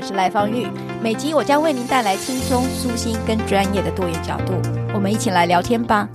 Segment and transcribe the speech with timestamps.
[0.00, 0.66] 我是赖芳玉，
[1.02, 4.54] 每集我将为您带来轻松、舒心跟专业的多元角度，
[4.94, 6.08] 我们一起来聊天吧。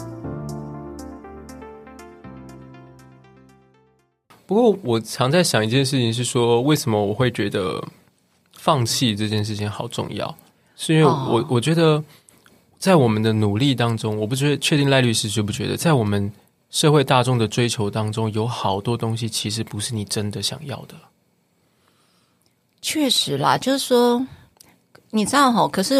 [4.47, 7.79] 不过，我常在想一件事情，是说为什么我会觉得
[8.53, 10.35] 放弃这件事情好重要？
[10.75, 12.03] 是因为我、哦、我觉得
[12.79, 16.33] 在我们的努力当中，我不觉得确定赖律师觉不觉得，在我们
[16.71, 20.95] 社会大众的追求当中，有好多东西其实不是你真的想要的。
[22.87, 24.23] 确实啦，就是说，
[25.09, 25.95] 你知道齁，可是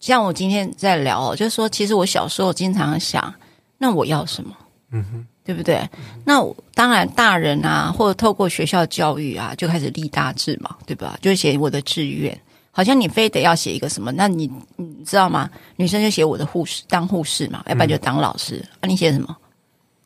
[0.00, 3.32] 像我今天在聊，就是说，其实我小时候经常想，
[3.78, 4.52] 那我要什么？
[4.90, 5.76] 嗯哼，对不对？
[5.96, 11.16] 嗯、那当然，大人啊，或者透过学校教育啊，就开始立大志嘛，对吧？
[11.22, 12.36] 就写我的志愿，
[12.72, 14.10] 好像你非得要写一个什么？
[14.10, 15.48] 那你你知道吗？
[15.76, 18.60] 女生就写我的护士，当护士嘛，要不然就当老师。
[18.80, 19.36] 啊、你写什么？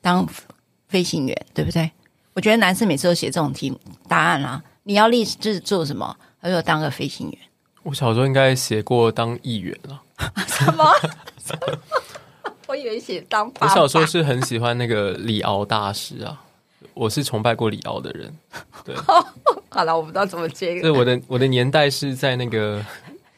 [0.03, 0.29] 当
[0.89, 1.91] 飞行员，对不对？
[2.35, 3.73] 我觉得男生每次都写这种题
[4.07, 4.63] 答案啊。
[4.89, 6.17] 你要立志做什么？
[6.41, 7.39] 他说当个飞行员。
[7.83, 10.01] 我小时候应该写过当议员了。
[10.49, 10.91] 什么？
[12.67, 13.69] 我以为写当爸爸。
[13.69, 16.43] 我小时候是很喜欢那个李敖大师啊，
[16.95, 18.35] 我是崇拜过李敖的人。
[18.83, 18.95] 对，
[19.69, 20.81] 好了，我不知道怎么接。
[20.81, 22.83] 对，我的我的年代是在那个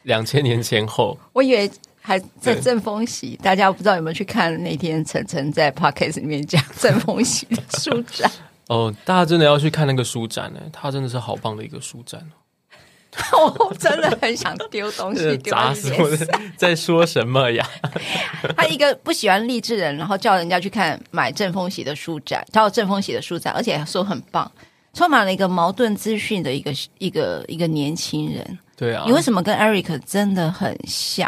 [0.03, 1.19] 两千年前后。
[1.33, 1.69] 我以为
[1.99, 8.31] 还在正风喜，大家不知道有没有去看那天晨晨在 Podcast 里面讲正风喜的书展。
[8.71, 12.25] 哦，大家真的要去看那个书展呢，他真的是好棒的一个书展
[13.59, 16.09] 我真的很想丢东西，砸死我！
[16.55, 17.69] 在说什么呀？
[18.55, 24.49] 他一个不喜欢励志人，然后叫人家去看买正风喜的书展，叫正风喜的书展，而且说很棒，
[24.93, 28.59] 充满了一个矛盾资讯的一个一个一个年轻人。
[28.77, 31.27] 对啊，你为什么跟 Eric 真的很像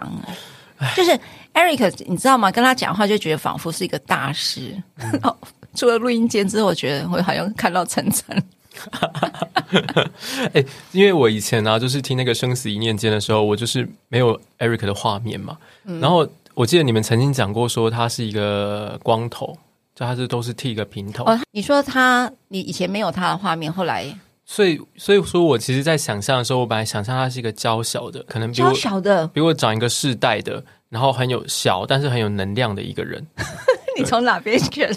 [0.80, 0.88] 啊？
[0.96, 1.12] 就是
[1.54, 2.50] Eric，你知道吗？
[2.50, 4.82] 跟他讲话就觉得仿佛是一个大师。
[4.96, 5.20] 嗯
[5.76, 8.44] 出了录音间之后，我觉得我好像看到晨晨。
[10.54, 15.58] 哎，因为我以前呢、啊，就是听那个《生死一念间》的时候，我就是没有 Eric 的画面嘛。
[15.86, 19.56] 嗯、然后我记得你们曾经讲过，说他是一个光头，
[19.96, 21.24] 就他是都是剃一个平头。
[21.26, 24.06] 哦，你说他，你以前没有他的画面，后来，
[24.44, 33.24] 所以所以说我其实，在想象的时候，我本来想象他是一个娇小的，可能比我娇小的，比我长一个世代的，然后很有小，但是很有能量的一个人。
[33.96, 34.92] 你从哪边选？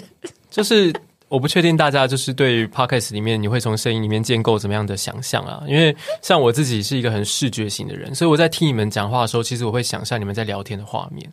[0.49, 0.93] 就是
[1.29, 5.61] 我不确定大家就是对于 Podcast 里面你会从声音里面建构怎么样的想象啊？
[5.67, 11.29] 因为像我自己是一个很视觉型的人，所以我在听你们讲话的时候，其实我会想象你们在聊天的画面。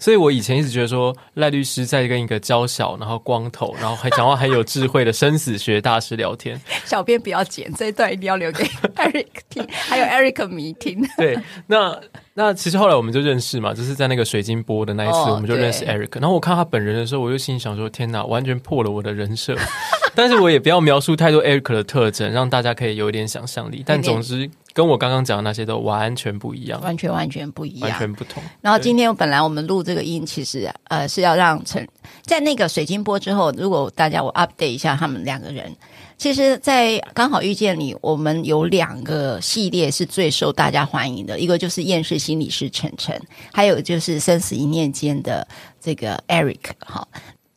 [0.00, 6.60] 所以我以前一直觉得说赖律师在跟一个娇小、然后光头、然后还讲话很有智慧的生死学大师聊天。
[6.84, 8.64] 小编不要剪这一段，一定要留给
[8.96, 11.08] Eric 听，还有 Eric 迷听。
[11.16, 11.38] 对，
[11.68, 12.00] 那。
[12.38, 16.20] 那其实后来我们就认识嘛，就是在那个水晶波的那一次，我们就认识 Eric。
[16.20, 19.56] 然后我看他本人的时候，我就心里想说：天哪，完全破了我的人设。
[20.14, 23.82] 但是我也不要描述太多 Eric 的特征，让大家可以有一点想象力。
[23.86, 28.42] 但总之，跟我刚刚讲的那些都完全不一样，完全完全不一样，完全不同。
[28.60, 31.88] 然后今天本来我们录这个音，其实呃是要让陈
[32.22, 35.74] 在那个水晶波之后，如果大家我 update 一下他们两个人。
[36.18, 43.20] 其实，在刚好遇见你，我们有两个系列是最受大家欢迎的，一个就是厌世心理师晨晨，
[43.52, 45.46] 还有就是生死一念间的
[45.78, 47.06] 这个 Eric，哈，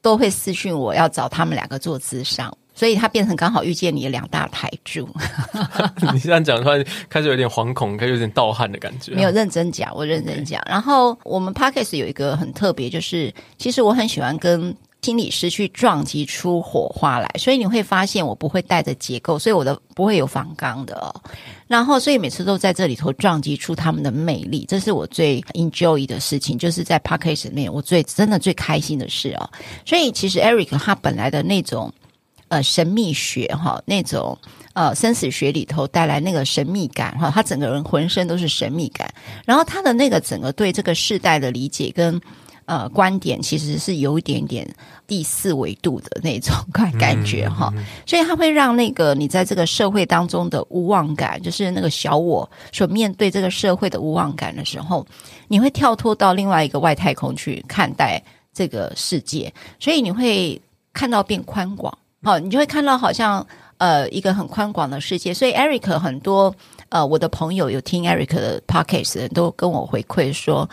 [0.01, 5.07] 都会私讯我要找他们两个做咨商，所以他变成刚好遇见你的两大台柱。
[6.13, 6.71] 你这样讲的话，
[7.07, 9.13] 开始有点惶恐，开始有点盗汗的感觉。
[9.13, 10.61] 没有认真讲，我认真讲。
[10.67, 14.75] 然后我们 Podcast 有一个很特别，就是其实我很喜欢跟。
[15.01, 21.15] 心理师去撞击出火花来，所以你会发现我不会带着结构，所以我的不会有访纲的。
[21.67, 29.49] 然后，所以每次都在这里头撞击出他们的魅力，这是我最 enjoy 的事情，就是在 podcast 里面我最真的最开心的事哦。
[29.85, 31.93] 所以，其实 Eric 他本来的那种
[32.49, 34.37] 呃神秘学哈，那种
[34.73, 39.09] 呃生死学里头带来那个神秘感哈，他整个人浑身都是神秘感。
[39.45, 42.19] 然后他的那个整个对这个世代的理解跟。
[42.69, 44.63] 呃，观点其实是有一点点
[45.07, 55.03] 第四维度的那种感感觉哈，嗯嗯嗯、所以它会让那个你在这个社会当中的无望感，就是那个小我所面对这个社会的无望感的时候，
[55.47, 58.21] 你会跳脱到另外一个外太空去看待
[58.53, 60.61] 这个世界，所以你会
[60.93, 61.91] 看到变宽广，
[62.21, 63.43] 好，你就会看到好像
[63.79, 65.33] 呃一个很宽广的世界。
[65.33, 66.53] 所以 Eric 很多
[66.89, 70.69] 呃我的朋友有听 Eric 的 Podcast 的人都跟我回馈说。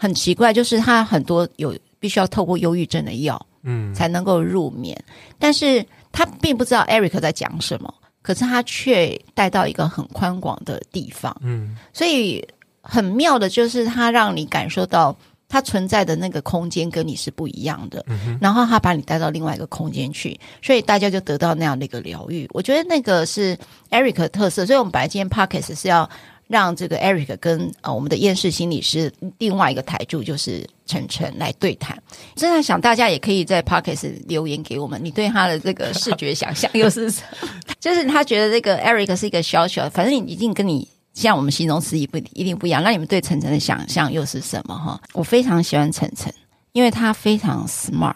[0.00, 4.98] 很奇怪，就是他很多有必须要透过忧郁症的药，嗯，才能够入眠。
[5.38, 7.92] 但是他并不知道 Eric 在讲什么，
[8.22, 12.42] 可是他却带到一个很宽广的地方，嗯，所以
[12.80, 15.14] 很妙的就是他让你感受到
[15.50, 22.48] 他存在的那个空间跟你是不一样的，嗯，然后他把你带到另外一个空间去，所以大家就得到那样的一个疗愈。
[22.54, 23.54] 我觉得那个是
[23.90, 26.08] Eric 的特色，所以我们本来今天 Podcast 是要。
[26.50, 31.96] 让这个 Eric 跟呃我们的厌世心理师另外一个台柱就是晨晨来对谈。
[32.34, 37.48] 真的想大家也可以在 Podcast 留言给我们，你对他的这个视觉想象 又是什么？
[37.78, 42.82] 就是他觉得这个 Eric 是一个小小的，反正你一定跟你像我们形容词也不一定不一样。
[42.82, 44.74] 那你们对晨晨的想象又是什么？
[44.76, 46.34] 哈，我非常喜欢晨晨，
[46.72, 48.14] 因为他非常 smart。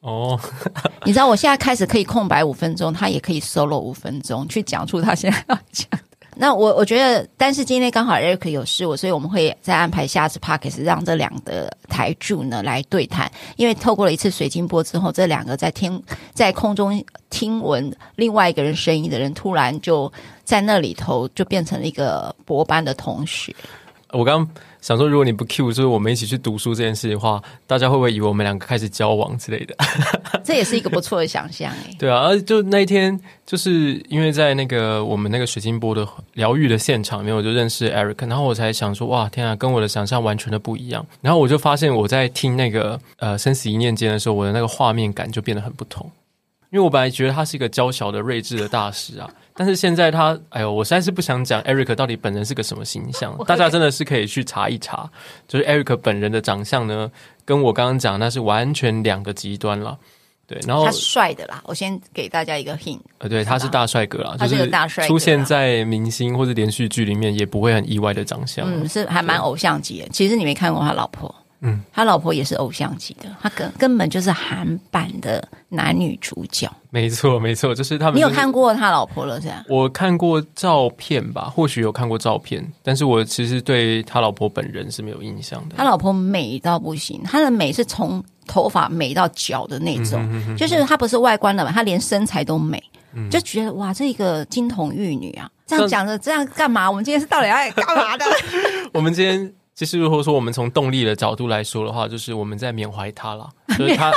[0.00, 0.40] 哦，
[1.04, 5.88] 你知道我现在开始可以空白五分钟，他也可以 solo 五分钟去讲出他现在要讲。
[6.34, 16.02] 那我我觉得，但是今天刚好 Eric 有事，我所以我们会再安排下次 Podcast 让这两个台柱呢来对谈，因为透过了一次水晶波之后，这两个在天
[16.32, 20.10] 在空中听闻另外一个人声音的人，突然就
[20.44, 23.54] 在那里头就变成了一个博班的同学。
[24.12, 24.46] 我刚
[24.80, 29.74] 想说，如果你不 cue，就是我们一起去读书这件事的话，大家会不会以为我们两个开始交往之类的？
[30.44, 31.96] 这也是一个不错的想象哎。
[31.98, 41.04] 对啊，而就那一天，就是因为在那个我们那个水晶波的疗愈的现场里面，我就认识 Eric，然后我才想说，哇，天啊，跟我的想象完全的不一样。
[41.20, 46.10] 然后我就发现我在听那个呃生死一念间的时候，我的那个画面感就变得很不同。
[46.72, 55.08] 因为我本来觉得他是一个娇小的睿智的大师啊，但是现在他，哎呦，我实在是不想讲 Eric 到底本人是个什么形象，大家真的是可以去查一查，
[55.46, 57.12] 就是 Eric 本人的长相呢，
[57.44, 59.98] 跟我刚刚讲那是完全两个极端了。
[60.46, 70.08] 对，然后他帅的啦，我先给大家一个 hint，呃，对，他是大帅哥啦，他是个大帅哥，出现在明星或者连续剧里面也不会很意外的长相，嗯，是还蛮偶像级的。
[70.08, 71.32] 其实你没看过他老婆。
[71.64, 76.68] 嗯，他老婆也是偶像级的，他根根本就是韩版的男女主角。
[76.90, 78.26] 没错，没错，就是他们、就是。
[78.26, 79.64] 你有看过他老婆了是吧？
[79.68, 85.76] 我看过照片吧，或许有看过照片，但是我其实对他老婆本人是没有印象的。
[85.76, 92.82] 他老婆美到不行，她的美是从头发美到脚的那种，嗯、哼哼哼就是她不是外观的嘛，她连身材都美，
[93.14, 96.90] 嗯、就觉得哇，这一个金童玉女啊，这样讲的这样干嘛？
[96.90, 98.24] 我们今天是到底要干嘛的？
[98.92, 99.54] 我们今天。
[99.74, 103.48] 其实，如果说我们从动力的角度来说的话，就是我们在缅怀他了。
[103.78, 104.12] 就是他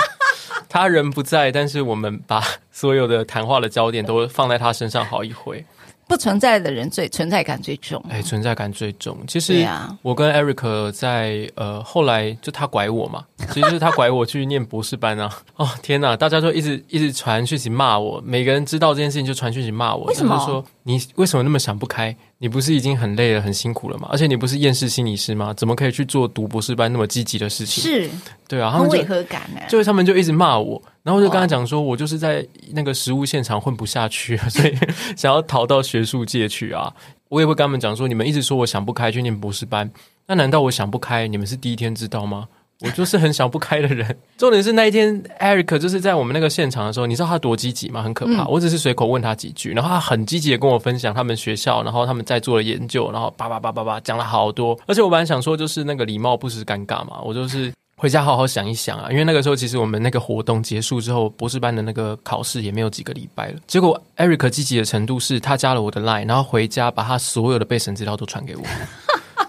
[0.67, 5.63] 他人不在，但是我们把所有的谈话的焦点都放在他身上好一回。
[6.07, 9.17] 不存在的人最存在感最重，哎，存在感最重。
[9.27, 9.67] 其实
[10.03, 15.35] 我跟 Eric 在呃后来就他拐我嘛，其实是他拐我去念博士班啊。
[15.57, 20.05] 哦天哪，大家就一直一直传讯息骂我，每个人知道这件事情就传讯息骂我。
[20.05, 20.35] 为什么？
[20.35, 22.15] 就是说你为什么那么想不开？
[22.37, 24.09] 你不是已经很累了、很辛苦了吗？
[24.11, 25.53] 而且你不是厌世心理师吗？
[25.53, 27.83] 怎么可以去做读博士班那么积极的事情？
[27.83, 28.09] 是，
[28.47, 29.61] 对啊，他们很违和感呢。
[29.69, 30.81] 就是他们就一直骂我。
[31.01, 34.75] 然后我就跟他讲说，我就是在那个实务现场混不下去， 所以
[35.15, 36.93] 想要逃到学术界去啊。
[37.29, 39.89] 我也会跟他们讲说，你们一直说我想不开去念博士班，
[40.27, 41.27] 那难道我想不开？
[41.27, 42.47] 你们是第一天知道吗？
[42.81, 44.17] 我就是很想不开的人。
[44.37, 48.01] 重点是那一天，Eric 就是在我们那个现场的时候，你知道他多积极吗？
[48.03, 48.43] 很可怕。
[48.43, 54.77] 嗯、我只是随口问他几句，然后他很积极的跟我分享他们学校，然后他们在做的研究，然后叭叭叭叭叭讲了好多。
[54.87, 57.71] 而且我本来想说，就是那个礼貌不失尴尬嘛，我就是。
[57.97, 63.59] 回家好好想一想啊，因为那个时候其实我们那个活动结束之后，博士班的那个考试也没有几个礼拜了。
[63.67, 68.63] 结果 Eric 积极的程度是他加了我的 Line，然后回家把他所有的备审资料都传给我，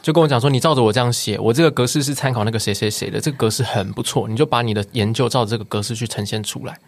[0.06, 6.78] 就跟我讲说：“你照着我这样写，我这个格式是参考那个谁谁谁的，这个格式很不错，你就把你的研究照着这个格式去呈现出来。”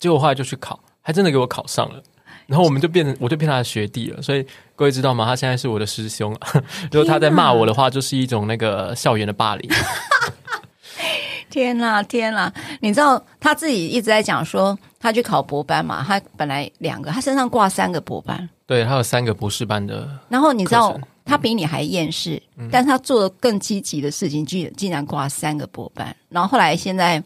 [0.00, 2.02] 结果后来就去考，还真的给我考上了。
[2.46, 4.22] 然后我们就变成，我就变他的学弟了。
[4.22, 4.42] 所以
[4.74, 5.26] 各位知道吗？
[5.26, 6.34] 他现在是我的师兄。
[6.90, 9.70] 如果他在骂我的话，就是一种那个校园的霸凌。
[11.50, 12.50] 天呐，天呐！
[12.80, 16.02] 你知道他自己一直在讲说，他去考博班嘛？
[16.02, 20.08] 他本来两个，他身上挂三个博班，对，他有三个博士班的。
[20.30, 26.16] 然后你知道他比你还厌世，嗯、但他做的更积极的事情，竟竟然挂三个博班。
[26.30, 27.22] 然后后来现在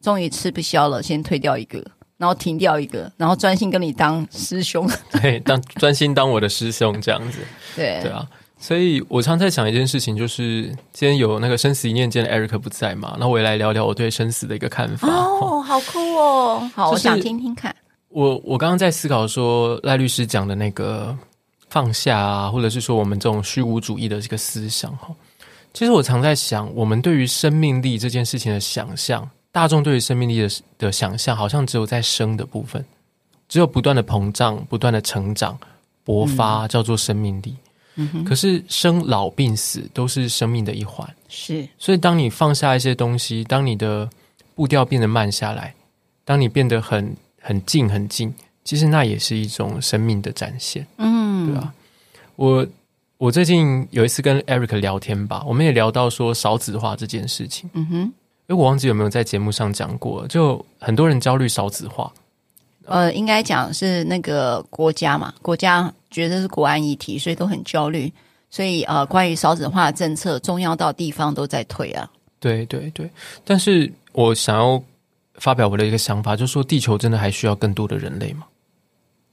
[0.00, 1.84] 终于吃不消了，先退掉一个，
[2.16, 4.90] 然后停掉一个，然后专心跟你当师兄，
[5.20, 7.38] 对，当专心当我的师兄这样子。
[7.76, 8.26] 对对啊。
[8.58, 15.06] 所以我常在想一件事情，就是今天有那个生死一念间的 Eric 不在嘛，那我也来聊聊我对生死的一个看法。
[15.06, 16.70] 哦，好酷哦！
[16.74, 17.76] 好，就是、我想听听看。
[18.08, 21.14] 我我刚刚在思考说赖律师讲的那个
[21.68, 25.14] 放下啊，或者是说我们这种虚无主义的这个思想哈，
[25.72, 32.84] 其实我常在想，我们对于生命力这件事情的想象，大众对于生命力的的想象，好像只有在生的部分，
[33.48, 35.58] 只有不断的膨胀、不断的成长、
[36.04, 37.56] 勃发，叫做生命力。
[37.96, 38.24] 嗯哼。
[38.24, 41.68] 可是生老病死都是生命的一环，是。
[41.78, 44.08] 所以当你放下一些东西，当你的
[44.54, 45.74] 步调变得慢下来，
[46.24, 48.34] 当你变得很很静很静，
[48.66, 51.72] 其实那也是一种生命的展现，嗯，对吧？
[52.34, 52.66] 我
[53.16, 58.12] 我最近有一次跟 Eric 聊天吧，我们也聊到说少子化这件事情，嗯哼，
[58.48, 62.12] 哎我忘记有没有在节目上讲过，就很多人焦虑少子化，
[62.86, 68.12] 呃，应该讲是那个国家嘛，国家觉得是国安议题，所以都很焦虑，
[68.50, 73.08] 所以呃，关于少子化的政策，中央到地方都在推啊，对对对，
[73.44, 74.82] 但是我想要。
[75.38, 78.46] 发表我的一个想法，就是说地球真的还需要更多的人类吗？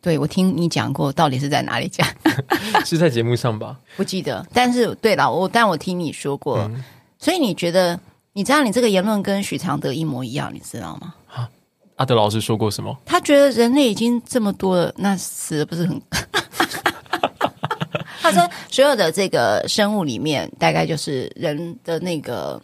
[0.03, 2.05] 对，我听你讲过，到底是在哪里讲？
[2.85, 3.79] 是在节目上吧？
[3.95, 4.45] 不记得。
[4.53, 6.83] 但是对了，我但我听你说过，嗯、
[7.17, 7.97] 所以你觉得，
[8.33, 11.15] 你知道你这个言论跟许常德一模一样，你知道吗？
[11.33, 11.49] 啊，
[11.95, 12.95] 阿德老师说过什么？
[13.05, 16.01] 他觉得人类已经这么多了，那死的不是很？
[18.21, 22.61] 他说，所有的这个生物里面，大概就是人的那个，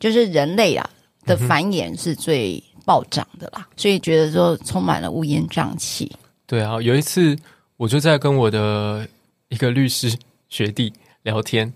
[0.00, 0.88] 就是人类啊。
[1.26, 6.10] 的繁衍是最暴涨的啦，嗯、所以觉得说充满了乌烟瘴气。
[6.48, 7.36] 对啊，有一次
[7.76, 9.06] 我就在跟我的
[9.50, 10.12] 一个律师
[10.48, 10.90] 学弟
[11.22, 11.72] 聊天，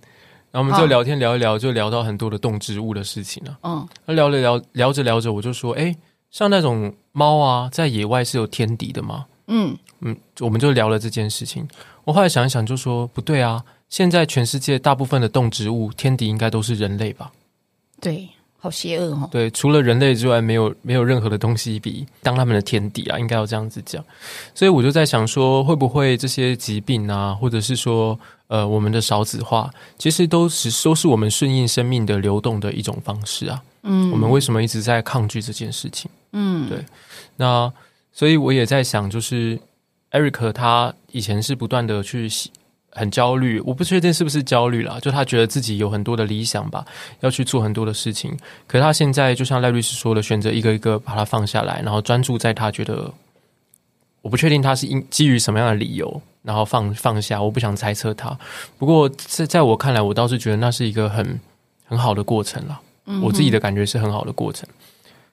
[0.50, 3.58] 然后我们就聊天聊一聊，就聊到很多的动植物的事情了。
[3.62, 5.94] 嗯，那聊了聊聊着聊着，我就说，哎，
[6.30, 9.26] 像那种猫啊，在野外是有天敌的吗？
[9.48, 11.68] 嗯嗯，我们就聊了这件事情。
[12.04, 17.30] 我后来想一想，就说不对啊，现在全世界大部分的动植物天敌应该都是人类吧？
[18.00, 18.28] 对。
[18.62, 19.28] 好邪恶哦！
[19.28, 24.02] 对，除了人类之外，没有没有任何的东西比当他们的天敌啊，应该要这样子讲。
[24.54, 28.16] 所以我就在想说，会不会这些疾病啊，或者是说，
[28.46, 33.60] 呃，我们的少子化，其实都是都是我们顺应生命的流动的一种方式啊。
[33.82, 36.08] 嗯，我们为什么一直在抗拒这件事情？
[36.30, 36.78] 嗯，对。
[37.36, 37.72] 那
[38.12, 39.58] 所以我也在想，就是
[40.12, 42.28] Eric 他以前是不断的去
[42.94, 46.84] 很焦虑，我不确定是不是焦虑啦，就他觉得自己有很多的理想吧，
[47.20, 48.36] 要去做很多的事情。
[48.66, 53.10] 可是他现在就像赖律师说的，选择一个一个把它放下来，然后专注在他觉得，
[54.20, 57.42] 我不确定他是因基于什么样的理由，然后放放下。
[57.42, 58.38] 我不想猜测他。
[58.78, 61.40] 不过在在我看来，我倒是觉得那是一个很
[61.86, 62.78] 很好的过程啦。
[63.06, 63.20] 嗯。
[63.22, 64.68] 我自己的感觉是很好的过程。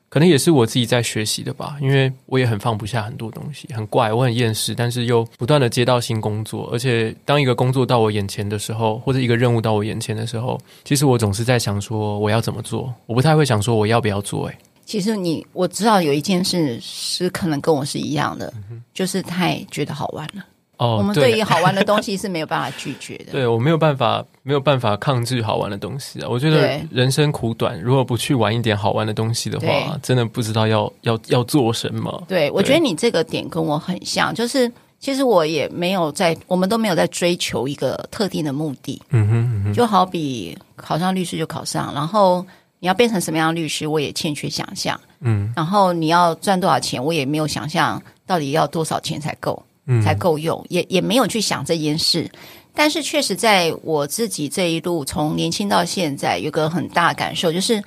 [0.09, 14.47] 可能也是我自己在学习的吧，因为我也很放不下很多东西，很怪，我很厌世，但是又不断的接到新工作，而且当一个工作到我眼前的时候，或者一个任务到我眼前的时候，其实我总是在想说我要怎么做，我不太会想说我要不要做。
[14.47, 20.43] 诶，其实你我知道有一件事是可能跟我是一样的，嗯，就是太觉得好玩了。
[20.79, 23.25] 哦，我们对于好玩的东西是没有办法拒绝的。
[23.33, 26.27] 对，我没有办法，没有办法抗拒好玩的东西啊！
[26.29, 32.23] 我觉得人生苦短，如果不去玩一点好玩的东西的话，真的不知道要要要做什么。
[32.29, 34.71] 对，对我觉得你这个点跟我很像，就是
[35.01, 39.01] 其实我也没有在，我们都没有在追求一个特定的目的。
[39.09, 42.45] 嗯哼，嗯哼，就好比考上律师就考上，然后
[42.79, 44.97] 你要变成什么样的律师，我也欠缺想象。
[45.19, 49.61] 嗯，然后你要赚多少钱，我也没有想象到底要多少钱才够。
[50.03, 52.29] 才够用，也也没有去想这件事，
[52.73, 57.83] 但是确实在我自己这一路从年轻到现在，有个很大的感受，就是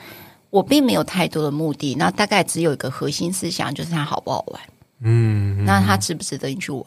[0.51, 4.61] 我并没有太多的目的，那大概只有一个核心思想，就是它好不好玩，
[5.03, 6.85] 嗯，嗯，那它值不值得你去玩。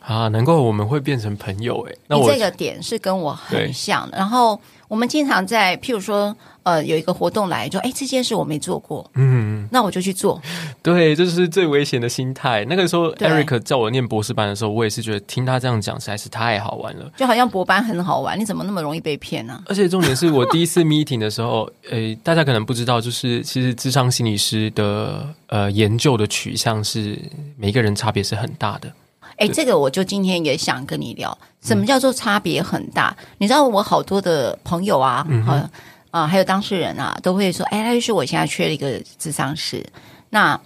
[0.00, 0.28] 啊？
[0.28, 6.36] 难怪我们会变成朋友诶，那我这个点是跟我很像的，然后我们经常在譬如说。
[6.62, 10.40] 呃，有一个活动来，就哎，这件事我没做过，嗯，那我就去做。
[10.82, 12.64] 对，这是最危险的心态。
[12.66, 19.62] 那个时候，Eric 叫我念博士班的时候，我也是觉得听他这样讲实在是太好玩了，就好像博班很好玩，你怎么那么容易被骗呢？
[19.66, 27.18] 而且重点是我第一次 meeting 的时候， 诶，大家可能不知道，就是其实智商心理师的呃研究的取向是
[27.56, 28.92] 每个人差别是很大的。
[29.36, 33.16] 哎，这个我就今天也想跟你聊，什么叫做差别很大？
[33.18, 35.70] 嗯、你知道我好多的朋友啊，嗯哼。
[36.10, 39.84] 啊，还有当事人啊，都会说：“哎，他就说我现在缺了一个咨商师。”
[40.30, 40.60] 那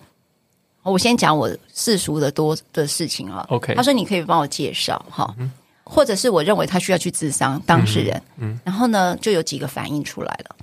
[0.82, 3.44] 我先讲我世俗的多的事情啊。
[3.48, 5.50] OK，他说：“你可以帮我介绍哈，嗯、
[5.82, 8.16] 或者是我认为他需要去咨商当事人。
[8.36, 10.56] 嗯”嗯，然后呢，就有几个反应出来了。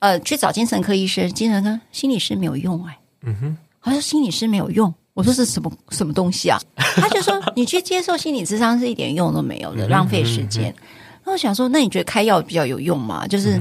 [0.00, 2.98] 呃，去找精神科医生，精神科心理师没有用哎。
[3.22, 6.60] 嗯哼，他说心理师没有用，我说是什么什么东西啊？
[6.76, 10.74] 他就说：“你去接受心理咨商是一点用都没有的，浪费时间。”
[11.24, 13.26] 那我想说，那你觉得开药比较有用吗？
[13.26, 13.60] 就是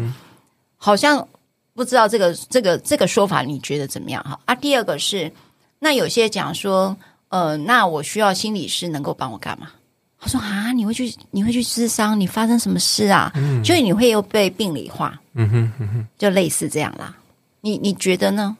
[0.85, 1.27] 好像
[1.73, 4.23] 不知道这个这个这个说法，你觉得怎么样？
[4.23, 5.31] 哈啊，第二个是，
[5.79, 6.95] 那有些讲说，
[7.29, 9.71] 呃，那我需要心理师能够帮我干嘛？
[10.19, 13.31] 他说啊，你会去你会去咨商，你发生什么事啊？
[13.33, 17.17] 嗯，所以你会又被病理化，嗯哼嗯哼，就类似这样啦。
[17.61, 18.55] 你你觉得呢？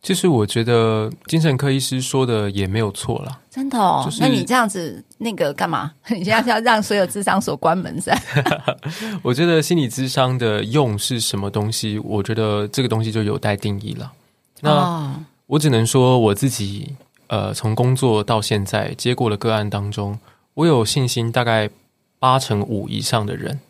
[0.00, 3.40] 其实我觉得精神科医师说的也没有错啦。
[3.50, 4.02] 真的哦。
[4.04, 5.92] 就是、那你这样子那个干嘛？
[6.08, 8.16] 你现在要让所有智商所关门噻？
[9.22, 11.98] 我觉得心理智商的用是什么东西？
[11.98, 14.12] 我觉得这个东西就有待定义了。
[14.60, 15.14] 那
[15.46, 16.94] 我只能说我自己
[17.26, 20.18] 呃，从工作到现在接过的个案当中。
[20.54, 21.70] 我有信心，大概
[22.18, 23.60] 八成五以上的人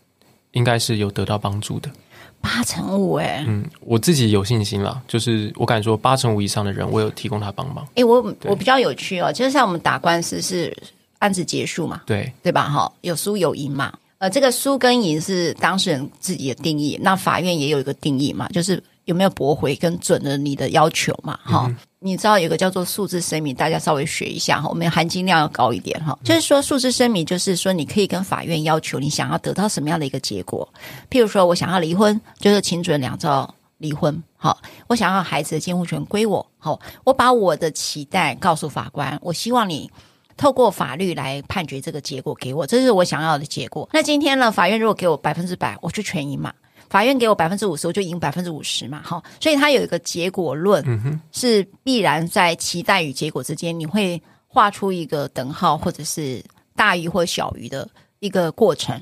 [0.52, 1.90] 应该是有得到帮助的。
[2.40, 7.84] 八成五，哎，嗯，我自己有信心了，就是我敢说，八成五以上的人，我有提供他帮忙。
[7.88, 10.74] 哎、欸，我我比较有趣哦，就是像我们打官司是
[11.18, 12.68] 案子结束嘛，对对吧？
[12.68, 13.92] 哈，有输有赢嘛。
[14.18, 21.66] 呃，这个输跟赢是当事人自己的定义，那法院也有一个定义嘛，就是有没有驳回跟准了你的要求嘛，哈。
[21.68, 26.16] 嗯你知道有个叫做数字声明，大家稍微学一下哈，我们含金量要高一点哈。
[26.22, 30.68] 就是说数字声明，就是说你可以跟法院要求你想要得到什么样的一个结果。
[31.10, 34.22] 譬如说我想要离婚，就是请准两造离婚。
[34.36, 36.46] 好，我想要孩子的监护权归我。
[36.58, 39.90] 好，我把我的期待告诉法官，我希望你
[40.36, 43.88] 透过法律来判决这个结果给我，这是我想要的结果。
[43.92, 46.52] 那今天呢，法院如果给我百分之百，我就全赢嘛。
[46.88, 56.42] 法院给我百分之五十，我就赢百分之五十嘛，好，所以它有一个结果论，是必然在期待与结果之间，你会画出一个等号，或者是
[56.74, 57.88] 大于或小于的
[58.20, 59.00] 一个过程，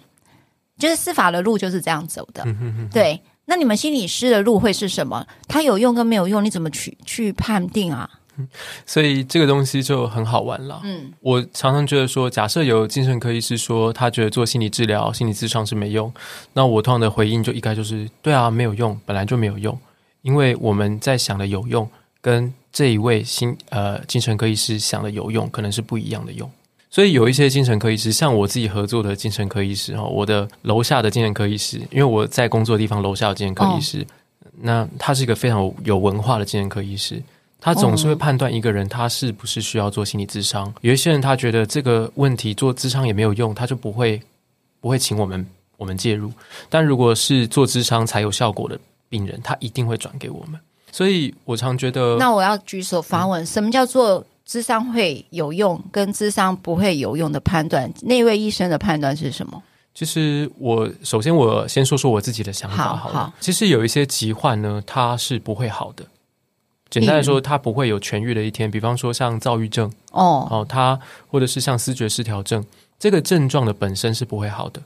[0.79, 2.45] 就是司法的路就是这样走的，
[2.93, 3.21] 对。
[3.49, 5.25] 那你们心理师的路会是什么？
[5.47, 8.11] 它有用跟没有用，你怎么去去判定啊？
[8.87, 10.81] 所以这个东西就很好玩了。
[10.85, 16.13] 嗯，我常常觉得说，假设有精神科医师说他觉得做心理治疗、心理咨商是没用，
[16.53, 19.79] 那我通常的回应就应该就是：对啊，没有用，本来就没有用。
[20.23, 21.89] 因为我们在想的有用，
[22.21, 26.51] 跟这一位心呃精神科医师想的有用，可能是不一样的用。
[26.91, 37.23] 所以有一些精神科医师，像我自己合作的精神科医师哈，我的楼下的精神科医师，因为我在工作的地方楼下有精神科医师，哦、那他是一个非常有文化的精神科医师。
[37.61, 40.73] 他总是会判断一个人他是不是需要做心理咨商。
[40.83, 44.21] 有一些人他觉得这个问题做咨商也没有用，他就不会
[44.81, 45.45] 不会请我们
[45.77, 46.31] 我们介入。
[46.69, 50.61] 但如果是做咨商才有效果的病人，他一定会转给我们。
[50.93, 57.93] 所以我常觉得，那我要举手发问：什么叫做智商会有用，跟智商不会有用的判断？
[58.03, 59.63] 那位医生的判断是什么？
[59.95, 63.15] 其实我首先我先说说我自己的想法好了。
[63.15, 66.05] 好，好，其实有一些疾患呢，它是不会好的。
[66.89, 68.71] 简单来说，他不会有痊愈的一天。
[68.71, 72.65] 比方说，像躁郁症哦，哦，他或者是像思觉失调症，
[72.99, 74.81] 这个症状的本身是不会好的。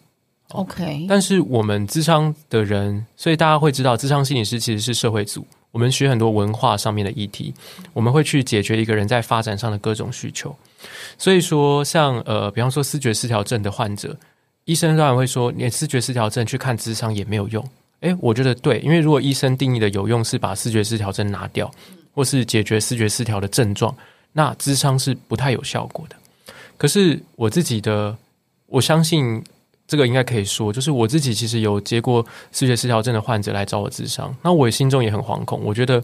[0.52, 5.46] OK，但是我们智商的人，所以大家会知道，智商心理师其实是社会组。
[5.70, 7.54] 我们学很多文化上面的议题，
[7.92, 10.52] 我们会去解决一个人在发展上的各种需求。
[11.16, 14.16] 所以说，像呃，比方说思觉失调症的患者，
[14.64, 17.64] 医生当然会说，你思觉失调症去看智商也没有用。
[18.00, 21.70] 诶，我觉得对，因为如果医生定义的有用是把视觉失调症拿掉，
[22.14, 23.94] 或是解决视觉失调的症状，
[24.32, 26.16] 那智商是不太有效果的。
[26.76, 28.16] 可是我自己的，
[28.66, 29.44] 我相信
[29.86, 35.60] 这个应该可以说，就是我自己其实有接过视觉失调症的患者来找我智商，那我心中也很惶恐。
[35.62, 36.02] 我觉得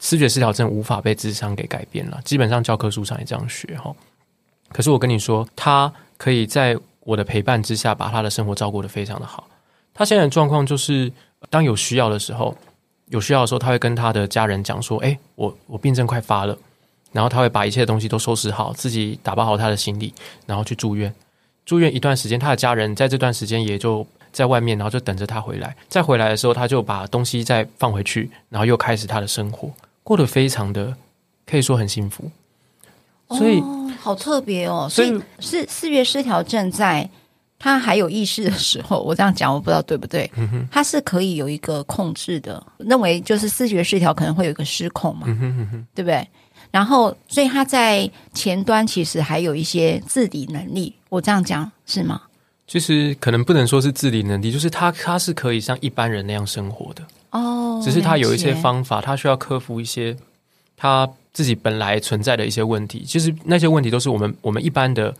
[0.00, 3.94] 视觉失调症无法被智商给改变了，基本上教科书上也这样学哈。
[4.70, 9.46] 可是我跟你说，他可以在我的陪伴之下，把他的生活照顾得非常的好。
[9.94, 11.10] 他现在的状况就是，
[11.48, 12.54] 当有需要的时候，
[13.10, 16.58] 有需要的时候，他会跟他的家人讲说：“哎，我我病症快发了。”
[17.12, 20.12] 然后他会把一切东西都收拾好，自己打包好他的行李，
[20.46, 21.14] 然后去住院。
[21.64, 25.76] 住院一段时间，他的家人在这段时间也就在外面，然后就等着他回来。
[25.88, 29.70] 再回来的时候，他就把东西再放回去，然后又开始他的生活，
[30.02, 30.96] 过得非常的
[31.46, 32.32] 可以说很幸福。
[33.28, 34.88] 所以，哦，好特别哦。
[34.90, 37.08] 所以，所以是四月失调症在。
[37.64, 40.30] 他还有意识的时候，我这样讲我不知道对不对？
[40.70, 45.24] 他是可以有一个控制的，认为就是视觉失调可能会有一个失控嘛，
[45.94, 46.28] 对不对？
[46.70, 52.20] 然后，所以他在前端其实还有一些自理能力，我这样讲是吗？
[52.66, 60.14] 其实可能不能说是自理能力，就是他他是可以像一般人那样生活的哦，只是他有一些方法，他需要克服一些
[60.76, 63.04] 他自己本来存在的一些问题。
[63.06, 65.14] 其实那些问题都是我们我们一般的。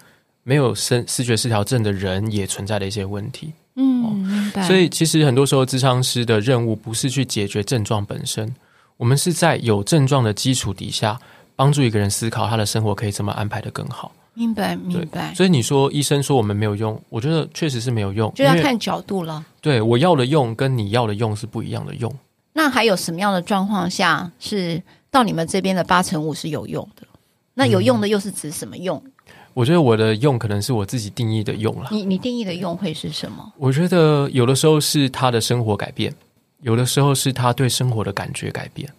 [0.45, 4.53] 没有思思觉失调症的人也存在的一些问题，嗯。
[4.67, 8.55] 所以其实很多时候，智商师的任务不是去解决症状本身，
[8.97, 11.19] 我们是在有症状的基础底下，
[11.57, 14.13] 帮助一个人思考他的生活可以怎么安排的更好。
[14.35, 15.33] 明白，明白。
[15.35, 19.45] 所以你说医生说我们没有用，我觉得确实是没有用，就要看角度了。
[19.61, 22.13] 对，我要的用跟你要的用是不一样的用。
[22.53, 24.81] 那还有什么样的状况下是
[25.11, 27.07] 到你们这边的八成五是有用的？
[27.55, 29.03] 那有用的又是指什么用？
[29.05, 31.89] 嗯，我觉得我的用可能是我自己定义的用了。
[31.91, 33.53] 你你定义的用会是什么？
[33.57, 36.13] 我觉得有的时候是他的生活改变，
[36.61, 38.93] 有的时候是他对生活的感觉改变。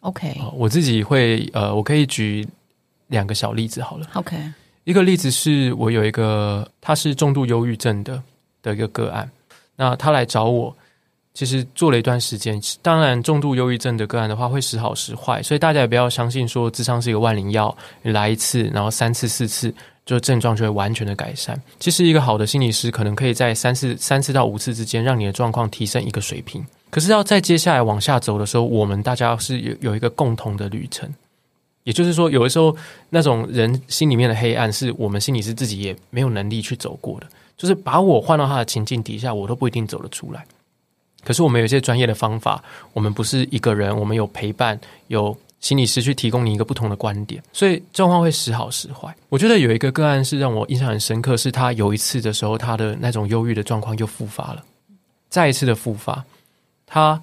[0.00, 2.46] OK，我自己会呃，我可以举
[3.08, 4.06] 两个小例子好了。
[4.14, 4.36] OK。
[4.84, 8.22] 一个例子是我有一个他是重度忧郁症的
[8.62, 9.28] 的一个个案，
[9.74, 10.76] 那他来找我，
[11.36, 12.58] 其实做了一段时间。
[12.80, 19.72] 当然，重度忧郁症的个案的话会时好时坏，所以大家也不要相信说智商是一个万灵药，你来一次，然后三次四次
[20.06, 21.60] 就症状就会完全的改善。
[21.78, 26.64] 其实一个好的心理师可能可以在三次三次到五次之间让你的状况提升一个水平。
[26.88, 31.06] 可是要在接下来往下走的时候，我们大家是有有一个共同的旅程。
[31.84, 32.74] 也就是说，有的时候
[33.10, 37.26] 那种人心里面的黑暗，是我们心里是自己也没有能力去走过的。
[37.56, 40.44] 就是把我换到他的情境底下，我都不一定走得出来。
[41.26, 42.62] 可是我们有一些专业的方法，
[42.92, 49.12] 我们不是一个人，我们有陪伴，有心理师去提供你一个不同的观点，所以状况会时好时坏。
[49.28, 54.62] 我觉得有一个个案是让我印象很深刻，是他有一次的时候，他的那种忧郁的状况又复发了，
[55.28, 56.24] 再一次的复发，
[56.86, 57.20] 他。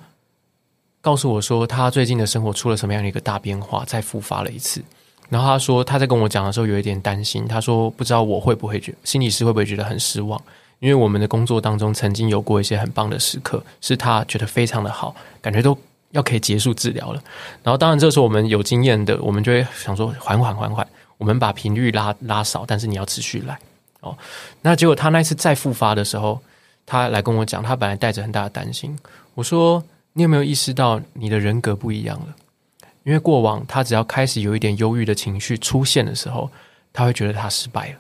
[1.04, 4.82] 告诉我说，他最近的生活出了什么样的一个大变化，再复发了一次。
[5.28, 7.46] 然后他说，他在跟我讲的时候有一点担心。
[7.46, 10.42] 他说，不知道我会不会觉，心理师会不会觉得很失望？
[10.80, 15.78] 因为我们的工作当中曾经有过一些很棒的时刻，是他觉得非常的好，感觉都
[16.12, 17.24] 要可以结束治疗了。
[17.64, 23.58] 然后当然这时候我们有经验的，我们就会想说，缓缓缓缓，我们把频率拉拉少，但是你要持续来
[24.02, 24.18] 哦。
[24.62, 26.40] 那结果他那次再复发的时候，
[26.86, 28.98] 他来跟我讲，他本来带着很大的担心。
[29.36, 29.84] 我说。
[30.16, 32.28] 你有没有意识到你的人格不一样了？
[33.04, 36.48] 因为过往他只要开始有一点忧郁的情绪出现的时候，
[36.94, 37.96] 他会觉得他失败了，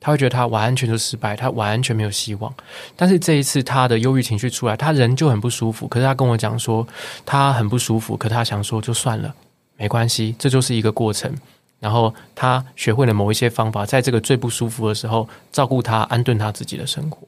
[0.00, 2.52] 他会觉得他完全就失败，他完全没有希望。
[2.96, 5.88] 但是这一次他的忧郁情绪出来，他人就很不舒服。
[5.88, 6.86] 可是他跟我讲说
[7.26, 9.34] 他很不舒服，可他想说就算了，
[9.76, 11.32] 没关系，这就是一个过程。
[11.80, 17.18] 然后他学会了某一些方法，在这个最不舒服的时候照顾他，安顿他自己的生活。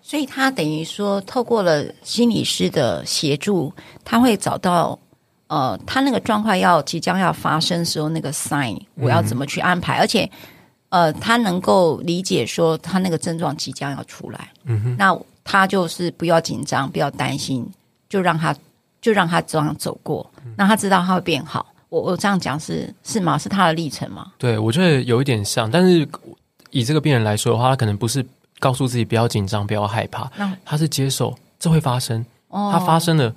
[0.00, 3.72] 所以他等于说，透过了心理师的协助，
[4.04, 4.96] 他会找到
[5.48, 9.98] 呃，他那个状况要即将要发生的时候那个 sign，我要怎么去安排？
[9.98, 10.30] 嗯、而且，
[10.94, 17.66] 呃，他能够理解说他那个症状即将要出来，嗯哼，那他就是不要紧张，不要担心，
[18.08, 18.54] 就让他
[19.00, 21.66] 就让他这样走过，让他知道他会变好。
[21.88, 23.36] 我我这样讲是是吗？
[23.36, 24.32] 是他的历程吗？
[24.38, 26.08] 对，我觉得有一点像，但是
[26.70, 28.24] 以这个病人来说的话，他可能不是。
[28.60, 30.30] 告诉自己不要紧张，不要害怕。
[30.64, 33.34] 他是接受这会发生，他发生了，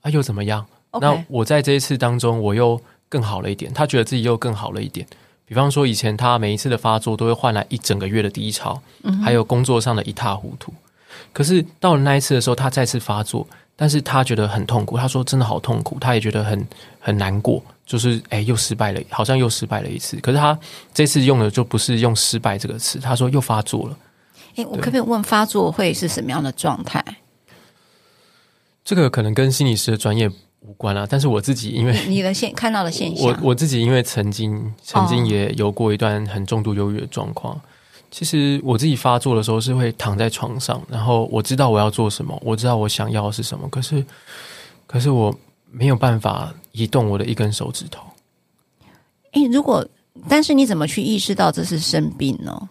[0.00, 0.64] 啊又怎么样？
[0.92, 3.70] 那我在这一次当中，我又更好了一点。
[3.74, 5.06] 他觉得自己又更好了一点。
[5.50, 8.80] 比方说，以前他每一次的发作都会换来一整个月的低潮，
[9.20, 10.72] 还有工作上的一塌糊涂。
[11.32, 14.96] 可是到了那一次的时候，他再次发作，但是他觉得很痛苦。
[14.96, 16.64] 他说真的好痛苦，他也觉得很
[17.00, 17.60] 很难过。
[17.84, 20.16] 就是哎，又失败了，好像又失败了一次。
[20.18, 20.56] 可是他
[20.94, 23.98] 这次用的就不是用失败这个词，他说又发作了。
[24.54, 27.04] 哎，我可不可以问发作会是什么样的状态？
[28.84, 30.30] 这个可能跟心理师的专业
[30.60, 31.06] 无关啊。
[31.08, 37.54] 但是我自己因为你，你的现看到的现象，我我自己因为曾经曾经也有过一段很重度忧郁的状况。
[37.54, 37.60] 哦。
[38.10, 44.04] 其实我自己发作的时候是会躺在床上，然后我知道我要做什么，我知道我想要的是什么，可是
[44.86, 45.32] 可是我
[45.70, 48.04] 没有办法移动我的一根手指头。
[49.30, 49.86] 哎，如果
[50.28, 52.68] 但是你怎么去意识到这是生病呢？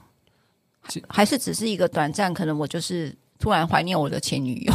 [1.07, 4.73] 还是只是一个短暂，可能我就是突然怀念我的前女友。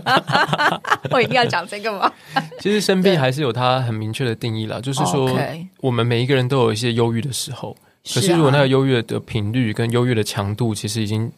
[1.10, 2.12] 我一定要讲这个吗？
[2.60, 5.36] 其实生病还是有它很明确的定义啦，就是说
[5.80, 7.76] 我们每一个人都有一些忧郁的时候。
[8.14, 11.30] 可是如果那个忧郁的频率跟忧郁的强度，其实已经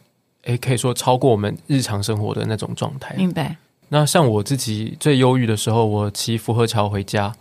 [0.43, 3.15] 诶可以说超过我们日常生活的那种状态。
[3.17, 3.55] 明白。
[3.89, 7.33] 那像我自己最忧郁的时候，我骑福和桥回家。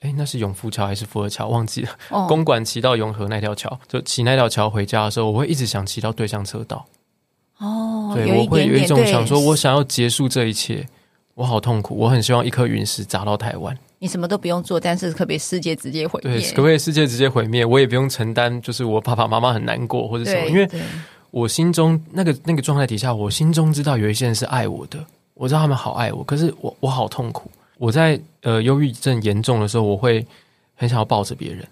[0.00, 1.48] 哎，那是永福桥还是福和桥？
[1.48, 1.90] 忘记了。
[2.10, 6.84] 哦、公馆骑到永和那条桥，就骑那条桥回家的时候，我会一直想骑到对向车道。
[8.22, 10.86] 哦，对，我会有一种想说，我想要结束这一切，
[11.34, 13.76] 我好痛苦，我很希望一颗陨石砸到台湾。
[13.98, 16.38] 你什么都不用做，但是可不可以世界直接毁灭？
[16.38, 17.64] 对，可不可以世界直接毁灭？
[17.64, 20.68] 我也不用承担，就是我爸爸妈妈很难过或者什么，因为
[21.30, 24.98] 我心中那个那个状态底下，我心中知道有一些人是爱我的，
[25.34, 27.50] 我知道他们好爱我，可是我我好痛苦。
[27.78, 30.24] 我在呃忧郁症严重的时候，我会
[30.74, 31.66] 很想要抱着别人。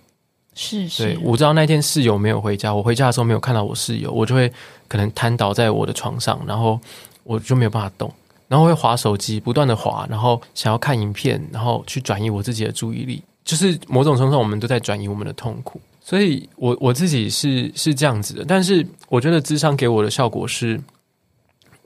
[0.54, 4.50] 是是，对，我知道那天室友没有回家，我回家的时候没有看到我室友，我就会
[4.88, 6.78] 可能瘫倒在我的床上，然后
[7.24, 8.12] 我就没有办法动，
[8.48, 13.22] 然后会划手机，不断的划，然后想要看影片，然后去转移我自己的注意力。
[13.44, 15.80] 就是某种程度上，我们都在转移我们的痛苦。
[16.00, 20.80] 所以我我自己是是这样子的，但是我觉得智商给我的效果是，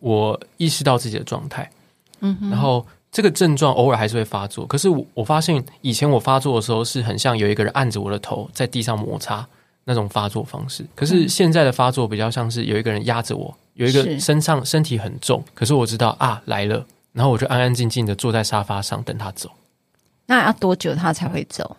[0.01, 1.69] 我意识到自己的状态，
[2.21, 9.47] 嗯，然后这个症状偶尔还是会发作，可是我我发现以前我发作的时候是很像有一个人按着我的头在地上摩擦
[9.85, 19.51] 那种发作方式，可是现在的发作比较像是有一个人压着我，有一个身上身体很重，可是我知道啊来了，然后我就安安静静的坐在沙发上等他走。
[20.27, 21.77] 那要多久他才会走？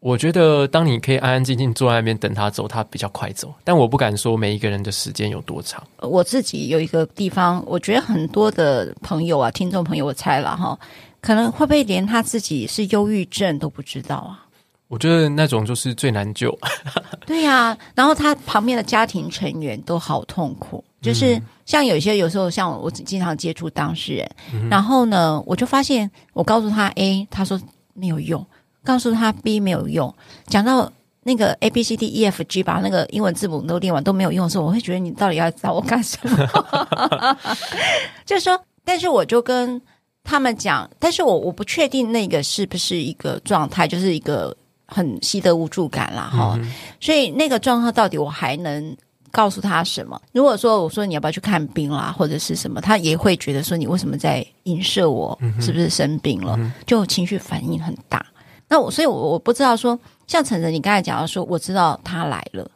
[0.00, 3.52] 我觉得，当你可以安安静静坐在那边等他走，他比较快走。
[3.64, 5.82] 但我不敢说每一个人的时间有多长。
[6.00, 10.78] 我自己有一个地方，我觉得很多的朋友啊，听众朋友，我猜了哈，
[11.20, 14.46] 可能会不会连他自己是忧郁症都不知道啊？
[14.88, 16.56] 我觉得那种就是最难救。
[17.26, 27.60] 对呀、啊，然后他旁边的家庭成员都好痛苦，就是像有些有时候，像我经常接触当事人，嗯、然后呢，我就发现我告诉他 A，他说
[27.94, 28.46] 没有用。
[28.86, 30.14] 告诉他 B 没有用，
[30.46, 30.90] 讲到
[31.24, 37.36] 那个 A B C D E F G 把那个英文字母都念完都没有用的时候，我会觉得你到底要找我干什么？
[38.24, 39.82] 就是说，但是我就跟
[40.22, 46.54] 他们讲，但是我我不确定那个是不是一个状态，就是一个很习得无助感啦哈。
[46.58, 48.96] 嗯、所以那个状况到底我还能
[49.32, 50.20] 告诉他什么？
[50.32, 55.36] 如果说我说你要不要去看病啦，或者是什么，他也会觉得说你为什么在影射我？
[55.60, 56.54] 是不是生病了？
[56.58, 58.24] 嗯、就情绪反应很大。
[58.68, 62.70] 那我所以，我我不知道说，像晨晨，你刚才讲到说，我知道他来了，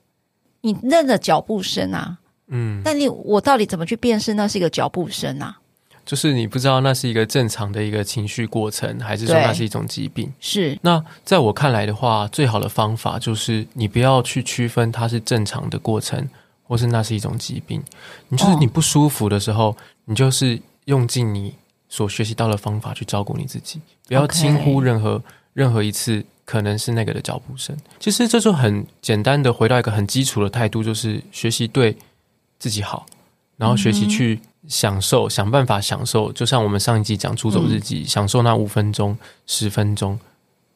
[0.60, 5.58] 你认了脚步声啊，嗯，但你我到底怎么去辨识那是一个脚步声啊？
[6.06, 10.32] 就是你不知道那是一个正常的一个情绪过程，还是说那是一种疾病？
[10.40, 10.76] 是。
[10.82, 16.28] 那在我看来的话，最好的方法就是你不要去区分它是正常的过程，
[16.64, 17.80] 或是那是一种疾病。
[18.28, 19.76] 你就是你不舒服的时候，哦、
[20.06, 21.54] 你就是用尽你
[21.88, 25.22] 所学习到的方法去照顾你自己，不要轻忽任何。
[25.52, 31.96] 任何一次可能是那个的脚步声，其实这就很简单的回到一个很基础的态度，就是学习对
[32.58, 33.06] 自己好，
[33.56, 36.32] 然后学习去享受，嗯、想办法享受。
[36.32, 40.18] 就像我们上一集讲出走日记，嗯、享受那五分钟、十分钟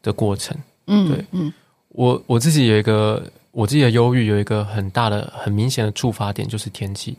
[0.03, 0.57] 的过程。
[0.87, 1.53] 嗯，对，嗯，
[1.89, 7.17] 我我自己有一个我自己的忧郁，有一个很大的、很明显的触发点，就是天气。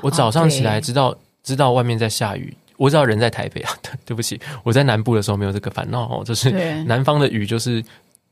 [0.00, 2.56] 我早上起来知道.知道外面在下雨。
[2.76, 6.50] 我知道人在台北啊， 对，对不起，我在南部的时候没有这个烦恼哦，就是
[6.84, 7.82] 南方的雨，就是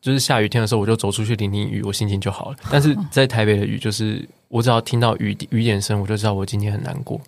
[0.01, 2.57] 就是下雨天的时候，我就走出去淋淋雨，我心情就好了。
[2.71, 7.21] 但是在台北的雨，就是我只要听到雨雨点声，我就知道我今天很难过。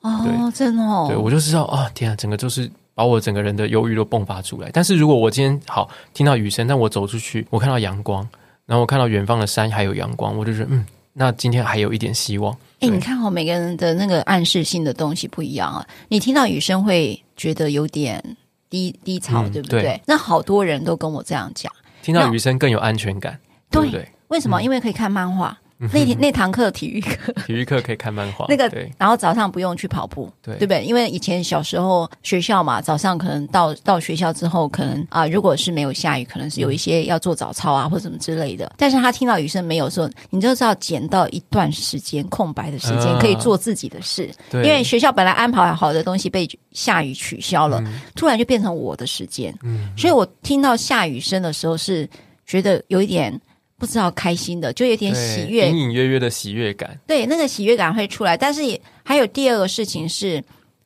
[0.00, 4.70] 哦，对真的哦，对我就知道啊，天啊，整个就是把我整个人的忧郁都迸发出来。
[4.72, 8.26] 但是如果我今天好听到雨声，但我走出去，我看到阳光，
[8.64, 10.86] 然后我看到远方的山还有阳光，我就觉得嗯。
[11.18, 12.52] 那今天还有一点希望。
[12.80, 15.86] 哎、欸，你看哦，每个人的那个暗示性的东西不一样啊。
[16.08, 18.22] 你听到雨声会觉得有点
[18.68, 19.80] 低低潮，嗯、对不对？
[19.80, 23.38] 对，那好多人都跟我这样讲，听到雨声更有安全感，
[23.70, 24.06] 对不对？
[24.28, 24.60] 为什么？
[24.60, 25.58] 嗯、因为可以看漫画。
[25.78, 28.46] 那天那堂课体育课，体育课可以看漫画。
[28.48, 30.82] 那个，然后早上不用去跑步，对，对不对？
[30.82, 38.72] 因为以前小时候学校嘛，早上可能到到学校之后，可能啊、呃，如果是没有下雨，可能是有一些要做早操啊，或者什么之类的。
[38.78, 44.30] 但是他听到雨声没有的时候，你就知道捡到一段时间空白的时间，可以做自己的事。
[44.48, 49.54] 对，因为学校本来安排好的东西被下雨取消了，嗯、突然就变成我的时间。
[49.62, 52.08] 嗯，所以我听到下雨声的时候，是
[52.46, 53.38] 觉得有一点。
[53.78, 56.98] 不知道开心的，就有点喜悦，隐隐约约的喜悦感。
[57.06, 58.36] 对，那个喜悦感会出来。
[58.36, 60.42] 但是也还有第二个事情是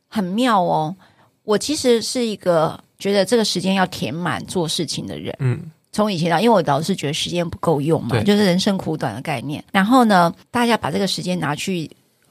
[0.08, 0.94] 很妙哦。
[1.44, 5.34] 我其实是一个觉得这个时间要填满做事情的人。
[5.38, 9.62] 嗯，从以前到，因为我老是觉得时间不够用嘛，就是人生苦短的概念。
[9.72, 11.88] 然后呢，大家把这个时间拿去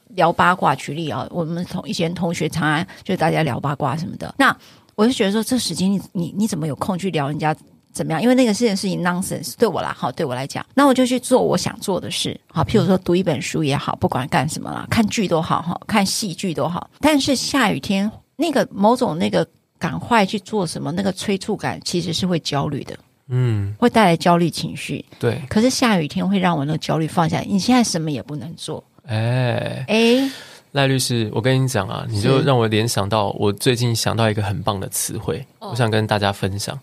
[0.08, 4.34] 聊八卦，举例啊，我们同以前同学常常就大家聊八卦什么的。
[4.38, 4.54] 那
[4.94, 7.56] 我就觉得说，这时间你你你怎么有空去聊人家？
[7.92, 8.22] 怎么样？
[8.22, 16.88] 因为那个事情是 nonsense，对我啦，好，对我来讲，那我就去做我想做的事，好，譬如说读一本书也好，不管干什么啦，看剧都好，哈，看戏剧都好。
[17.00, 19.46] 但是下雨天，那个某种那个
[19.78, 22.96] 赶快去做什么，那个催促感其实是会焦虑的，
[23.28, 25.04] 嗯，会带来焦虑情绪。
[25.18, 27.40] 对，可是下雨天会让我那个焦虑放下。
[27.40, 30.30] 你现在什么也不能做，哎哎，
[30.72, 36.78] 赖律师，我跟你讲啊，你就让我联想到我最近想到一个很棒的词汇，我想跟大家分享。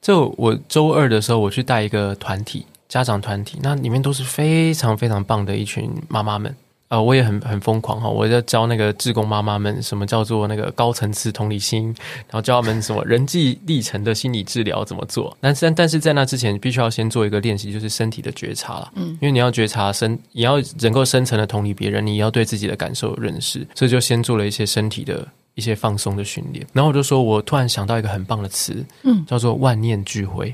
[0.00, 6.50] 就我周二的时候，我去带一个团体，家长团体，那里面都是非常非常棒的一群妈妈们
[6.88, 7.02] 啊、呃！
[7.02, 11.94] 我也很很疯狂哈，我在教那个志工妈妈们什么叫做那个高层次同理心，
[12.26, 15.36] 然后教他们什么人际历程的心理治疗怎么做。
[15.40, 18.90] 但是但是在那之前，必须要先做一个练习，就是身体的觉察了。
[18.96, 25.28] 嗯，因为你要觉察深，你要能够深层的同理别人，你要对自己的感受有认识，所以就先做了一些身体的。
[25.60, 30.50] 一些放松的训练，然后我就说，我突然想到一个很棒的词，嗯，叫做万念俱灰。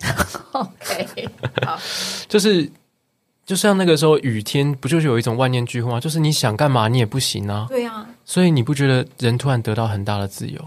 [0.50, 1.28] OK，
[1.64, 1.78] 好，
[2.28, 2.68] 就是
[3.44, 6.00] 就像那个时候雨天，不就是有一种万念俱灰吗？
[6.00, 7.66] 就是你想干嘛你也不行啊。
[7.68, 10.60] 对啊，所以你不觉得人突然得到很大的自由？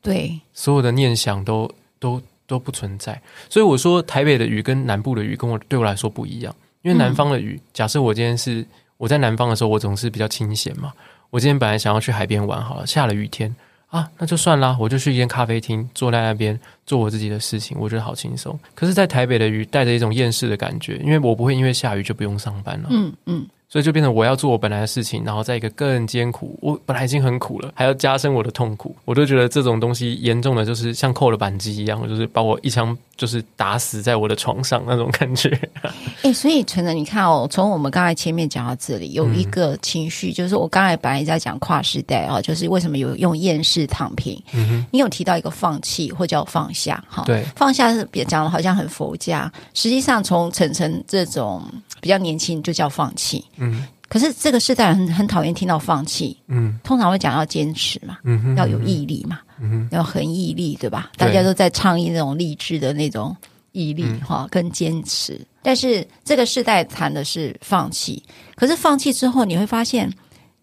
[0.00, 1.68] 对，所有的念想都
[1.98, 3.20] 都都不存在。
[3.50, 6.54] 所以我说，台北的雨跟南部的雨跟我对我来说不一样。
[6.82, 8.64] 因为南方的雨，嗯、假设我今天是
[8.96, 10.92] 我在南方的时候，我总是比较清闲嘛。
[11.30, 13.54] 我今天本来想要去海边玩，好了，下了雨天。
[13.88, 18.58] 啊，那就算啦，我就去一间咖啡厅，坐在那边做我自己的事情，我觉得好轻松。
[18.74, 22.88] 可是，在台北的雨带着一种厌世的感觉，因为我不会因为下雨就不用上班了。
[22.90, 23.46] 嗯嗯。
[23.68, 28.96] 所以就变成我要做我本来的事情，然后在一个更艰苦，我本来已经很苦了，还要加深我的痛苦。
[29.04, 35.50] 我都觉得这种东西严重的就是像扣了扳机一样，就是把我一枪就是打死在我的床上那种感觉。
[35.82, 44.42] 哎、欸，所以纯的，你看哦，从我们刚才前面讲到这里，有一个情绪，嗯、就是我刚才本来在讲跨时代啊，就是为什么有用厌世躺平。
[44.90, 47.22] 你有提到一个放弃或叫放下哈？
[47.26, 51.62] 对，放下是别讲的好像很佛家，实际上从晨晨这种。
[52.00, 61.10] 比较年轻就叫放弃，嗯，可是这个世代很很讨厌听到放弃，嗯，通常会讲要坚持嘛，嗯哼，要有毅力嘛，嗯哼，要很毅力，对吧？
[61.16, 63.36] 大家都在倡议那种励志的那种
[63.72, 65.40] 毅力哈，嗯，跟坚持。
[65.62, 68.22] 但是这个世代谈的是放弃，
[68.54, 70.10] 可是放弃之后，你会发现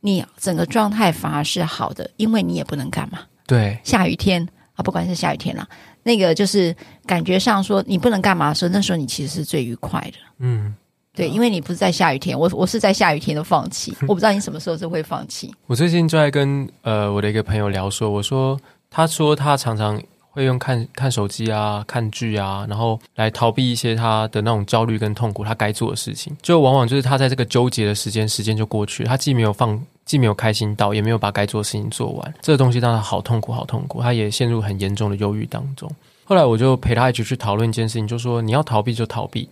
[0.02, 5.68] 你整个状态反而是好的，因为你也不能干嘛，对，下雨天啊，不管是下雨天啦，
[6.02, 10.74] 那个就是感觉上说你不能干嘛的时候，那时候你其实是最愉快的，嗯。
[11.16, 13.96] 对，因为你不是在下雨天，我我是在下雨天都放弃。
[14.08, 15.54] 我不知道你什么时候是会放弃。
[15.66, 20.02] 我最近就在跟呃我的一个朋友聊说，我说他说他常常
[20.32, 35.90] 会用看看手机啊、看剧啊，然后来逃避一些他的那种焦虑跟痛苦，他该做的事情，就往往就是他在这个纠结的时间，时间就过去，他既没有放，既没有开心到，也没有把该做的事情做完，这个东西让他好痛苦，好痛苦，他也陷入很严重的忧郁当中。
[36.26, 39.48] 后来我就陪他一起去讨论一件事情，就说你要逃避就逃避。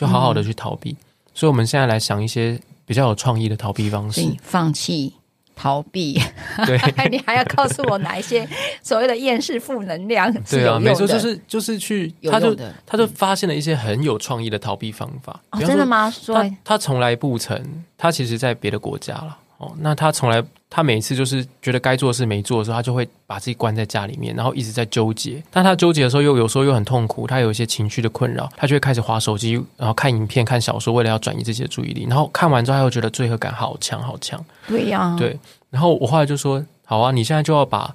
[0.00, 0.96] 就好好的去逃避，嗯、
[1.34, 4.22] 所以我们现在来想一些比较有创意的逃避方式。
[4.42, 5.12] 放弃、
[5.54, 6.18] 逃避，
[6.64, 6.78] 对，
[7.10, 8.48] 你还要告诉我哪一些
[8.82, 10.32] 所谓的厌世负能量？
[10.44, 15.38] 对啊，没错，就是就是去，他就他就发现了一些很有创意的逃避方法。
[15.50, 16.10] 哦、真的吗？
[16.26, 19.36] 他他从来不曾，他其实在别的国家了。
[19.60, 25.42] 哦，那他从来，他每一次就是觉得该做的事没做的时候，他就会把自己关在家里面，然后一直在纠结。
[25.50, 32.06] 但他纠结的时候，又有时候又很痛苦，他有一些情绪的困扰，他就会开始划手机，然后看影片、看小说，为了要转移自己的注意力。
[32.08, 34.42] 然后看完之后，他又觉得罪恶感好强好强。
[34.66, 35.38] 对呀、啊，对。
[35.68, 37.94] 然后我后来就说：“好啊，你现在就要把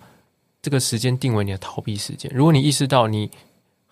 [0.61, 2.31] 这个时间定为你的逃避时间。
[2.33, 3.31] 如果你意识到你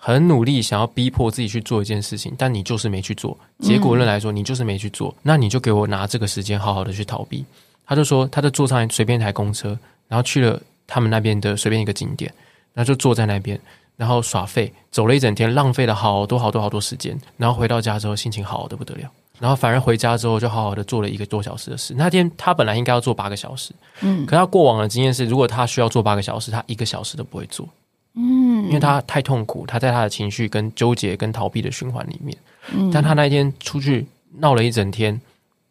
[0.05, 7.45] 很努力想要逼迫自己去做一件事情，但你就是没去做，结果论来说，你就是没去做，嗯、那你就给我拿这个时间，好好的去逃避。”
[7.87, 12.29] 他就说，他就坐上随便一台公车，然后去了他们那边的随便一个景点，
[12.73, 13.57] 然后就坐在那边，
[13.95, 21.93] 然后耍废，走了一整天，浪费了好多好多好多时间，然后回到家之后心情好的不得了，然后反而回家之后就好好的做了一个多小时的事。
[21.97, 27.65] 那天他本来应该要做八个小时，嗯，可他过往的经验是，如果他需要做八个小时，他一个小时都不会做，
[28.15, 32.37] 嗯，因为他太痛苦，他在他的情绪跟纠结跟逃避的循环里面，
[32.71, 34.05] 嗯，但他那一天出去
[34.37, 35.19] 闹了一整天，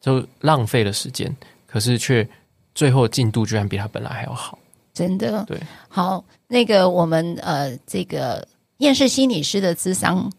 [0.01, 1.35] 就浪费了时间。
[1.67, 2.29] 可是却
[2.75, 4.59] 最后进度居然比他本来还要好，
[4.93, 5.43] 真的。
[5.45, 8.47] 对，好，那个我们呃，这个
[8.79, 10.31] 厌世心理师的智商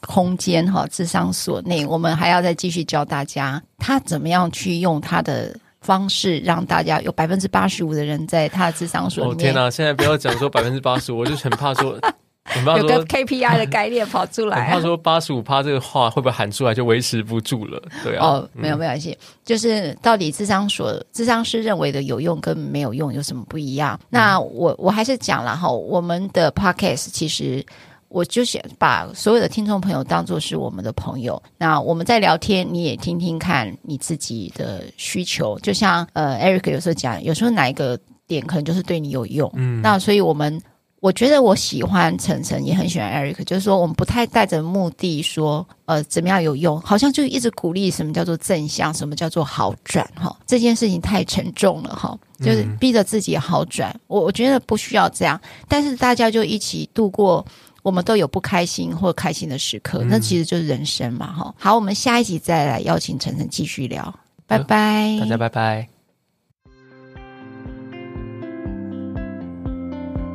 [0.00, 9.36] 空间哈，智商所内，我们还要再继续教大家他怎么样去用他的方式，让大家有百分之八十五的人在他的智商所里面。
[9.36, 9.70] 哦天哪！
[9.70, 11.98] 现在不要讲说百分之八十五，我就很怕说。
[12.78, 17.78] 有个 KPI 的概念跑出来，怕说八十五趴这个话会不会喊出来就维持不住了？
[18.02, 19.14] 对啊，哦，没有没有关系，
[19.44, 24.00] 就是到底智商所智商师认为的有用跟没有用有什么不一样？
[24.08, 27.62] 那我我还是讲了哈，我们的 Podcast 其实
[28.08, 40.60] 我就想把所有的听众朋友当做是我们的朋友，那我们在聊天，你也听听看你自己的需求，就像呃 Eric 有时候讲，有时候哪一个点可能就是对你有用，嗯，那所以我们。
[41.00, 53.94] 我觉得我喜欢晨晨，也很喜欢 Eric，就是说我们不太带着目的说，呃，怎么样有用，好像就一直鼓励什么叫做正向，什么叫做好转，哈，这件事情太沉重了，哈，就是逼着自己好转。
[54.08, 57.46] 我我觉得不需要这样，但是大家就一起度过，
[57.88, 61.54] 我们都有不开心或开心的时刻，那其实就是人生嘛，哈。
[61.58, 64.14] 好，我们下一集再来邀请晨晨继续聊，
[64.46, 65.88] 拜拜，大家拜拜。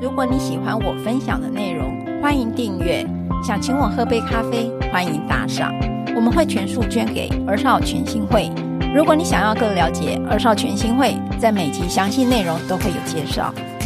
[0.01, 3.05] 如果你喜欢我分享的内容，欢迎订阅。
[3.45, 5.71] 想请我喝杯咖啡，欢迎打赏，
[6.15, 8.49] 我们会全数捐给儿少全新会。
[8.95, 13.53] 如果你想要更了解儿少全新会，在每集详细内容都会有介绍。